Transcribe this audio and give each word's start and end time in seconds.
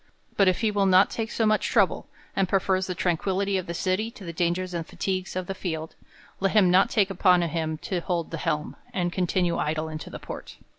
But 0.35 0.47
if 0.47 0.61
he 0.61 0.71
will 0.71 0.87
not 0.87 1.11
take 1.11 1.29
so 1.29 1.45
much 1.45 1.67
trouble, 1.67 2.07
and 2.35 2.49
prefers 2.49 2.87
the 2.87 2.95
tranquillity 2.95 3.55
of 3.59 3.67
the 3.67 3.75
city 3.75 4.09
to 4.09 4.23
the 4.25 4.33
dangers 4.33 4.73
and 4.73 4.83
fatigues 4.83 5.35
of 5.35 5.45
the 5.45 5.53
field, 5.53 5.93
let 6.39 6.53
him 6.53 6.71
not 6.71 6.89
take 6.89 7.11
upon 7.11 7.43
him 7.43 7.77
to 7.83 7.99
hold 7.99 8.31
the 8.31 8.37
helm, 8.37 8.75
and 8.95 9.13
continue 9.13 9.59
idle 9.59 9.89
in 9.89 9.99
the 10.03 10.17
port. 10.17 10.57